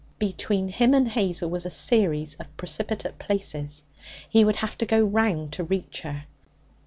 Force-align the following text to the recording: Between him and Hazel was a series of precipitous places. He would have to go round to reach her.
Between 0.17 0.67
him 0.69 0.95
and 0.95 1.07
Hazel 1.07 1.51
was 1.51 1.63
a 1.63 1.69
series 1.69 2.33
of 2.39 2.57
precipitous 2.57 3.13
places. 3.19 3.83
He 4.27 4.43
would 4.43 4.55
have 4.55 4.75
to 4.79 4.85
go 4.87 5.03
round 5.05 5.53
to 5.53 5.63
reach 5.63 6.01
her. 6.01 6.25